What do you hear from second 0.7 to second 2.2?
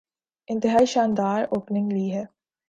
شاندار اوپننگ لی